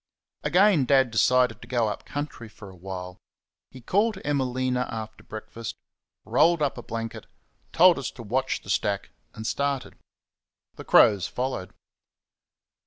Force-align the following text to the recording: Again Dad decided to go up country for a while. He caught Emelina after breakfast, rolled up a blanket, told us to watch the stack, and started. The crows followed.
Again 0.41 0.85
Dad 0.85 1.11
decided 1.11 1.61
to 1.61 1.67
go 1.67 1.87
up 1.87 2.05
country 2.05 2.49
for 2.49 2.71
a 2.71 2.75
while. 2.75 3.19
He 3.69 3.81
caught 3.81 4.15
Emelina 4.25 4.91
after 4.91 5.23
breakfast, 5.23 5.75
rolled 6.25 6.63
up 6.63 6.75
a 6.75 6.81
blanket, 6.81 7.27
told 7.71 7.99
us 7.99 8.09
to 8.13 8.23
watch 8.23 8.63
the 8.63 8.71
stack, 8.71 9.11
and 9.35 9.45
started. 9.45 9.99
The 10.73 10.85
crows 10.85 11.27
followed. 11.27 11.71